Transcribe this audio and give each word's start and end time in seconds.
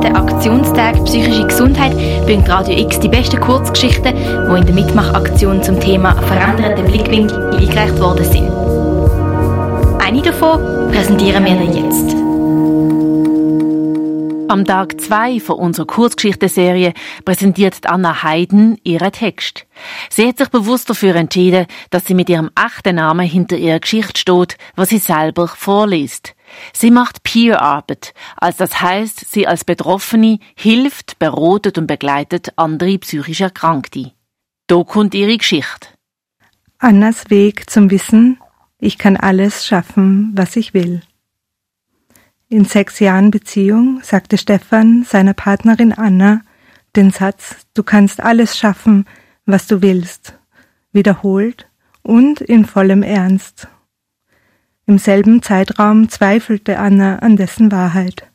den 0.00 0.16
Aktionstag 0.16 1.04
Psychische 1.04 1.46
Gesundheit 1.46 1.92
bringt 2.24 2.48
Radio 2.48 2.76
X 2.78 3.00
die 3.00 3.08
besten 3.08 3.40
Kurzgeschichten, 3.40 4.14
die 4.14 4.58
in 4.58 4.66
der 4.66 4.74
Mitmachaktion 4.74 5.62
zum 5.62 5.78
Thema 5.80 6.14
verändernde 6.22 6.82
Blickwinkel 6.82 7.54
eingereicht 7.54 7.98
worden 8.00 8.24
sind. 8.24 8.50
Eine 10.04 10.22
davon 10.22 10.90
präsentieren 10.92 11.44
wir 11.44 11.52
Ihnen 11.52 11.72
jetzt. 11.72 12.25
Am 14.48 14.64
Tag 14.64 15.00
2 15.00 15.40
von 15.40 15.56
unserer 15.56 15.86
Kurzgeschichtenserie 15.86 16.92
präsentiert 17.24 17.84
Anna 17.86 18.22
Hayden 18.22 18.78
ihren 18.84 19.10
Text. 19.10 19.66
Sie 20.08 20.28
hat 20.28 20.38
sich 20.38 20.48
bewusst 20.50 20.88
dafür 20.88 21.16
entschieden, 21.16 21.66
dass 21.90 22.06
sie 22.06 22.14
mit 22.14 22.28
ihrem 22.28 22.50
echten 22.54 22.94
Namen 22.96 23.26
hinter 23.26 23.56
ihrer 23.56 23.80
Geschichte 23.80 24.20
steht, 24.20 24.56
was 24.76 24.90
sie 24.90 24.98
selber 24.98 25.48
vorliest. 25.48 26.36
Sie 26.72 26.92
macht 26.92 27.24
Peer-Arbeit, 27.24 28.14
also 28.36 28.58
das 28.58 28.80
heißt, 28.80 29.32
sie 29.32 29.48
als 29.48 29.64
Betroffene 29.64 30.38
hilft, 30.54 31.18
beratet 31.18 31.76
und 31.76 31.88
begleitet 31.88 32.52
andere 32.54 32.98
psychisch 32.98 33.40
Erkrankte. 33.40 34.12
Da 34.68 34.84
kommt 34.84 35.14
ihre 35.14 35.36
Geschichte. 35.36 35.88
Annas 36.78 37.30
Weg 37.30 37.68
zum 37.68 37.90
Wissen, 37.90 38.38
ich 38.78 38.96
kann 38.96 39.16
alles 39.16 39.66
schaffen, 39.66 40.30
was 40.36 40.54
ich 40.54 40.72
will. 40.72 41.02
In 42.48 42.64
sechs 42.64 43.00
Jahren 43.00 43.32
Beziehung 43.32 44.00
sagte 44.04 44.38
Stefan 44.38 45.02
seiner 45.02 45.34
Partnerin 45.34 45.92
Anna 45.92 46.42
den 46.94 47.10
Satz 47.10 47.66
Du 47.74 47.82
kannst 47.82 48.20
alles 48.20 48.56
schaffen, 48.56 49.04
was 49.46 49.66
du 49.66 49.82
willst, 49.82 50.38
wiederholt 50.92 51.68
und 52.02 52.40
in 52.40 52.64
vollem 52.64 53.02
Ernst. 53.02 53.66
Im 54.86 54.98
selben 54.98 55.42
Zeitraum 55.42 56.08
zweifelte 56.08 56.78
Anna 56.78 57.18
an 57.18 57.36
dessen 57.36 57.72
Wahrheit. 57.72 58.28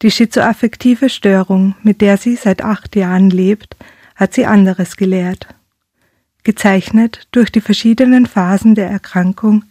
Die 0.00 0.12
schizoaffektive 0.12 1.08
Störung, 1.08 1.74
mit 1.82 2.00
der 2.00 2.18
sie 2.18 2.36
seit 2.36 2.62
acht 2.62 2.94
Jahren 2.94 3.30
lebt, 3.30 3.74
hat 4.14 4.32
sie 4.32 4.46
anderes 4.46 4.96
gelehrt. 4.96 5.48
Gezeichnet 6.44 7.26
durch 7.32 7.50
die 7.50 7.60
verschiedenen 7.60 8.26
Phasen 8.26 8.76
der 8.76 8.88
Erkrankung 8.88 9.64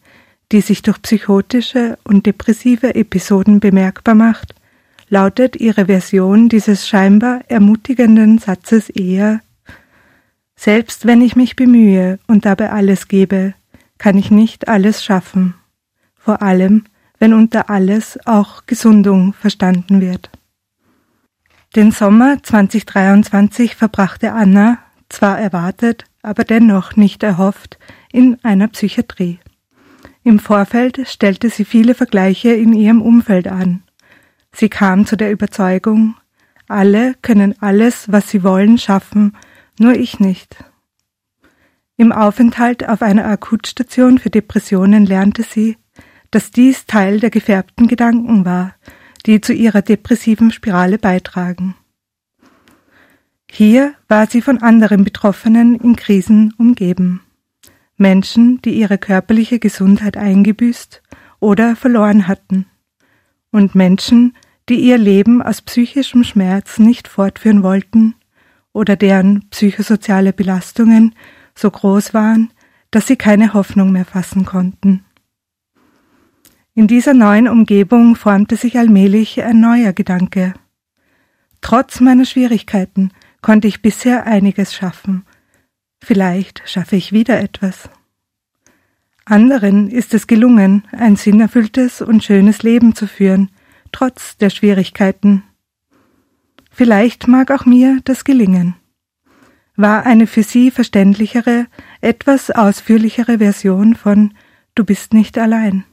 die 0.51 0.61
sich 0.61 0.81
durch 0.81 1.01
psychotische 1.01 1.97
und 2.03 2.25
depressive 2.25 2.95
Episoden 2.95 3.59
bemerkbar 3.59 4.15
macht, 4.15 4.55
lautet 5.09 5.55
ihre 5.55 5.85
Version 5.85 6.49
dieses 6.49 6.87
scheinbar 6.87 7.41
ermutigenden 7.47 8.39
Satzes 8.39 8.89
eher 8.89 9.41
Selbst 10.55 11.05
wenn 11.05 11.21
ich 11.21 11.35
mich 11.35 11.55
bemühe 11.55 12.19
und 12.27 12.45
dabei 12.45 12.71
alles 12.71 13.07
gebe, 13.07 13.53
kann 13.97 14.17
ich 14.17 14.31
nicht 14.31 14.67
alles 14.67 15.03
schaffen, 15.03 15.53
vor 16.15 16.41
allem 16.41 16.85
wenn 17.19 17.33
unter 17.33 17.69
alles 17.69 18.19
auch 18.25 18.65
Gesundung 18.65 19.33
verstanden 19.33 20.01
wird. 20.01 20.29
Den 21.75 21.91
Sommer 21.91 22.41
2023 22.41 23.75
verbrachte 23.75 24.33
Anna, 24.33 24.79
zwar 25.09 25.39
erwartet, 25.39 26.05
aber 26.21 26.43
dennoch 26.43 26.95
nicht 26.95 27.23
erhofft, 27.23 27.77
in 28.11 28.37
einer 28.43 28.67
Psychiatrie. 28.67 29.39
Im 30.27 30.39
Vorfeld 30.39 31.07
stellte 31.07 31.49
sie 31.49 31.63
viele 31.63 31.95
Vergleiche 31.95 32.49
in 32.49 32.73
ihrem 32.73 33.01
Umfeld 33.01 33.47
an. 33.47 33.83
Sie 34.51 34.67
kam 34.67 35.05
zu 35.05 35.15
der 35.15 35.31
Überzeugung, 35.31 36.15
alle 36.67 37.13
können 37.21 37.55
alles, 37.61 38.11
was 38.11 38.29
sie 38.29 38.43
wollen, 38.43 38.77
schaffen, 38.77 39.37
nur 39.79 39.93
ich 39.93 40.19
nicht. 40.19 40.57
Im 41.95 42.11
Aufenthalt 42.11 42.89
auf 42.89 43.03
einer 43.03 43.25
Akutstation 43.25 44.17
für 44.17 44.29
Depressionen 44.29 45.05
lernte 45.05 45.43
sie, 45.43 45.77
dass 46.29 46.51
dies 46.51 46.85
Teil 46.87 47.21
der 47.21 47.29
gefärbten 47.29 47.87
Gedanken 47.87 48.43
war, 48.43 48.75
die 49.25 49.39
zu 49.39 49.53
ihrer 49.53 49.81
depressiven 49.81 50.51
Spirale 50.51 50.97
beitragen. 50.97 51.73
Hier 53.49 53.93
war 54.09 54.27
sie 54.27 54.41
von 54.41 54.61
anderen 54.61 55.05
Betroffenen 55.05 55.75
in 55.75 55.95
Krisen 55.95 56.53
umgeben. 56.57 57.21
Menschen, 57.97 58.61
die 58.61 58.71
ihre 58.71 58.99
körperliche 58.99 59.59
Gesundheit 59.59 60.17
eingebüßt 60.17 61.01
oder 61.39 61.75
verloren 61.75 62.27
hatten, 62.27 62.67
und 63.51 63.73
Menschen, 63.75 64.35
die 64.69 64.79
ihr 64.79 64.97
Leben 64.97 65.41
aus 65.41 65.61
psychischem 65.61 66.23
Schmerz 66.23 66.77
nicht 66.77 67.07
fortführen 67.07 67.63
wollten 67.63 68.15
oder 68.71 68.95
deren 68.95 69.49
psychosoziale 69.49 70.33
Belastungen 70.33 71.15
so 71.55 71.71
groß 71.71 72.13
waren, 72.13 72.51
dass 72.91 73.07
sie 73.07 73.15
keine 73.15 73.53
Hoffnung 73.53 73.91
mehr 73.91 74.05
fassen 74.05 74.45
konnten. 74.45 75.03
In 76.75 76.85
dieser 76.85 77.15
neuen 77.15 77.47
Umgebung 77.47 78.15
formte 78.15 78.55
sich 78.55 78.77
allmählich 78.77 79.41
ein 79.41 79.59
neuer 79.59 79.93
Gedanke. 79.93 80.53
Trotz 81.61 81.99
meiner 82.01 82.25
Schwierigkeiten 82.25 83.11
konnte 83.41 83.67
ich 83.67 83.81
bisher 83.81 84.27
einiges 84.27 84.75
schaffen 84.75 85.25
Vielleicht 86.01 86.63
schaffe 86.65 86.95
ich 86.95 87.11
wieder 87.11 87.39
etwas. 87.39 87.89
Anderen 89.25 89.89
ist 89.89 90.13
es 90.13 90.27
gelungen, 90.27 90.87
ein 90.91 91.17
sinnerfülltes 91.17 92.01
und 92.01 92.23
schönes 92.23 92.63
Leben 92.63 92.95
zu 92.95 93.07
führen, 93.07 93.51
trotz 93.91 94.37
der 94.37 94.49
Schwierigkeiten. 94.49 95.43
Vielleicht 96.71 97.27
mag 97.27 97.51
auch 97.51 97.65
mir 97.65 97.99
das 98.05 98.23
gelingen. 98.23 98.75
War 99.75 100.05
eine 100.05 100.27
für 100.27 100.43
Sie 100.43 100.71
verständlichere, 100.71 101.67
etwas 102.01 102.51
ausführlichere 102.51 103.39
Version 103.39 103.95
von 103.95 104.33
Du 104.75 104.85
bist 104.85 105.13
nicht 105.13 105.37
allein. 105.37 105.83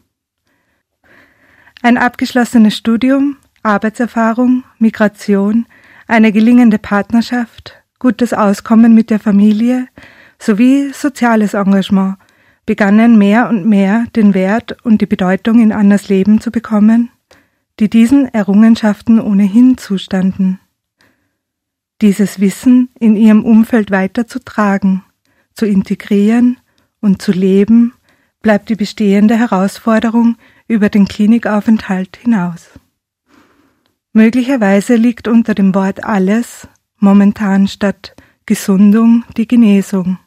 Ein 1.83 1.99
abgeschlossenes 1.99 2.77
Studium, 2.77 3.37
Arbeitserfahrung, 3.63 4.65
Migration, 4.79 5.67
eine 6.07 6.33
gelingende 6.33 6.79
Partnerschaft, 6.79 7.83
gutes 8.05 8.35
Auskommen 8.35 8.95
mit 8.95 9.09
der 9.09 9.19
Familie 9.19 9.89
sowie 10.39 10.93
soziales 10.93 11.55
Engagement 11.55 12.19
begannen 12.67 13.17
mehr 13.17 13.49
und 13.49 13.65
mehr 13.67 14.05
den 14.15 14.35
Wert 14.35 14.77
und 14.85 15.01
die 15.01 15.07
Bedeutung 15.07 15.59
in 15.59 15.73
Annas 15.73 16.11
Leben 16.11 16.39
zu 16.39 16.51
bekommen, 16.51 17.09
die 17.81 17.89
diesen 17.89 18.27
Errungenschaften 18.27 19.19
ohnehin 19.19 19.79
zustanden. 19.79 20.61
Dieses 22.03 22.41
Wissen 22.41 22.91
in 23.01 23.17
ihrem 23.17 23.43
Umfeld 23.43 23.91
weiterzutragen, 23.91 25.03
zu 25.55 25.65
integrieren 25.65 26.59
und 27.01 27.23
zu 27.23 27.33
leben, 27.33 27.95
bleibt 28.43 28.69
die 28.69 28.77
bestehende 28.77 29.39
Herausforderung 29.39 30.37
über 30.69 30.91
den 30.91 31.09
Klinikaufenthalt 31.09 32.19
hinaus. 32.19 32.69
Möglicherweise 34.13 34.97
liegt 34.97 35.27
unter 35.27 35.55
dem 35.55 35.75
Wort 35.75 36.05
alles 36.05 36.69
momentan 37.05 37.69
statt 37.69 38.17
Gesundung 38.47 39.25
die 39.37 39.47
Genesung. 39.47 40.19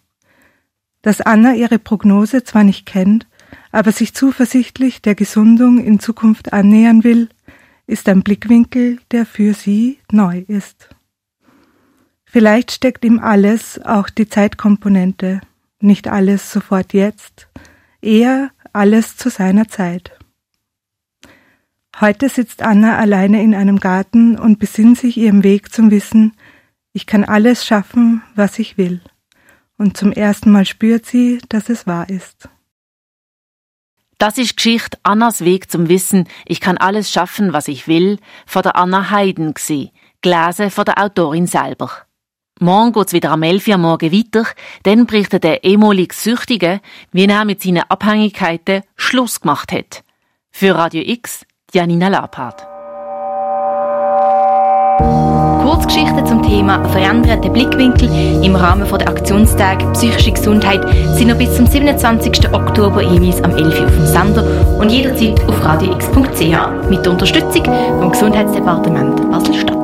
Dass 1.02 1.20
Anna 1.20 1.54
ihre 1.54 1.80
Prognose 1.80 2.44
zwar 2.44 2.64
nicht 2.64 2.86
kennt, 2.86 3.28
aber 3.72 3.92
sich 3.92 4.14
zuversichtlich 4.14 5.02
der 5.02 5.16
Gesundung 5.16 5.80
in 5.80 6.00
Zukunft 6.00 6.54
annähern 6.54 7.04
will, 7.04 7.30
ist 7.86 8.08
ein 8.08 8.22
Blickwinkel, 8.22 9.00
der 9.12 9.26
für 9.26 9.54
sie 9.54 10.00
neu 10.12 10.40
ist. 10.48 10.90
Vielleicht 12.26 12.72
steckt 12.72 13.06
ihm 13.06 13.20
alles, 13.20 13.80
auch 13.84 14.10
die 14.10 14.28
Zeitkomponente, 14.28 15.42
nicht 15.80 16.08
alles 16.08 16.52
sofort 16.52 16.94
jetzt, 16.94 17.48
eher 18.02 18.52
alles 18.74 19.16
zu 19.16 19.30
seiner 19.30 19.68
Zeit. 19.68 20.12
Heute 22.00 22.30
sitzt 22.30 22.62
Anna 22.62 22.98
alleine 22.98 23.42
in 23.42 23.56
einem 23.56 23.80
Garten 23.80 24.38
und 24.38 24.60
besinnt 24.60 25.00
sich 25.00 25.18
ihrem 25.18 25.44
Weg 25.44 25.74
zum 25.74 25.90
Wissen, 25.90 26.34
ich 26.98 27.06
kann 27.06 27.24
alles 27.24 27.64
schaffen, 27.64 28.24
was 28.34 28.58
ich 28.58 28.80
will. 28.80 29.02
Und 29.78 29.98
zum 29.98 30.12
ersten 30.12 30.52
Mal 30.52 30.66
spürt 30.66 31.06
sie, 31.06 31.38
dass 31.48 31.70
es 31.70 31.86
wahr 31.86 32.10
ist. 32.10 32.50
Das 34.18 34.40
ist 34.40 34.58
Geschichte 34.58 34.98
Annas 35.04 35.46
Weg 35.46 35.70
zum 35.70 35.90
Wissen, 35.90 36.28
ich 36.48 36.60
kann 36.60 36.80
alles 36.80 37.12
schaffen, 37.12 37.54
was 37.54 37.68
ich 37.68 37.88
will, 37.88 38.18
von 38.48 38.64
der 38.64 38.76
Anna 38.76 39.12
Hayden 39.12 39.54
gsi, 39.54 39.92
gelesen 40.24 40.72
von 40.72 40.86
der 40.86 40.98
Autorin 40.98 41.46
selber. 41.46 41.92
Morgen 42.60 42.94
geht's 42.94 43.14
wieder 43.14 43.30
am 43.30 43.44
11 43.44 43.68
Uhr 43.68 43.78
morgen 43.78 44.12
weiter, 44.12 44.48
dann 44.82 45.06
berichtet 45.06 45.44
der 45.44 45.64
ehemalige 45.64 46.16
Süchtige, 46.16 46.82
wie 47.12 47.28
er 47.28 47.46
mit 47.46 47.62
seinen 47.62 47.84
Abhängigkeiten 47.88 48.82
Schluss 48.96 49.42
gemacht 49.42 49.72
hat. 49.72 50.04
Für 50.50 50.74
Radio 50.74 51.04
X, 51.06 51.46
Janina 51.72 52.08
Lapart. 52.08 52.77
Kurzgeschichten 55.88 56.26
zum 56.26 56.44
Thema 56.44 56.84
veränderte 56.90 57.50
Blickwinkel 57.50 58.10
im 58.44 58.58
Rahmen 58.58 58.86
der 58.86 59.08
Aktionstag 59.08 59.94
Psychische 59.94 60.34
Gesundheit 60.34 60.86
sind 61.16 61.30
noch 61.30 61.38
bis 61.38 61.56
zum 61.56 61.66
27. 61.66 62.54
Oktober 62.54 63.02
jeweils 63.02 63.42
am 63.42 63.52
11 63.52 63.80
Uhr 63.80 63.86
auf 63.86 63.96
dem 63.96 64.06
Sender 64.06 64.44
und 64.78 64.92
jederzeit 64.92 65.40
auf 65.48 65.64
radiox.ch 65.64 66.90
mit 66.90 67.06
der 67.06 67.12
Unterstützung 67.14 67.64
vom 68.00 68.12
Gesundheitsdepartement 68.12 69.32
Basel-Stadt. 69.32 69.77